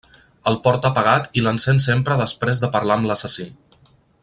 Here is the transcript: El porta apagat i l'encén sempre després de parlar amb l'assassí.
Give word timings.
El 0.51 0.55
porta 0.67 0.89
apagat 0.93 1.29
i 1.41 1.43
l'encén 1.47 1.83
sempre 1.85 2.17
després 2.23 2.63
de 2.65 2.71
parlar 2.77 2.99
amb 2.99 3.11
l'assassí. 3.11 3.47